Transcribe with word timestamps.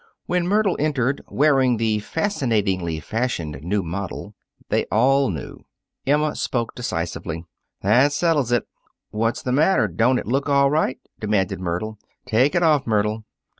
When 0.25 0.47
Myrtle 0.47 0.75
entered, 0.79 1.21
wearing 1.27 1.77
the 1.77 1.99
fascinatingly 1.99 2.99
fashioned 3.01 3.61
new 3.61 3.83
model, 3.83 4.33
they 4.69 4.85
all 4.85 5.29
knew. 5.29 5.59
Emma 6.07 6.35
spoke 6.35 6.73
decisively. 6.73 7.45
"That 7.83 8.11
settles 8.11 8.51
it." 8.51 8.65
"What's 9.11 9.43
the 9.43 9.51
matter? 9.51 9.87
Don't 9.87 10.17
it 10.17 10.25
look 10.25 10.49
all 10.49 10.71
right?" 10.71 10.97
demanded 11.19 11.59
Myrtle. 11.59 11.99
"Take 12.25 12.55
it 12.55 12.63
off, 12.63 12.87
Myrtle." 12.87 13.25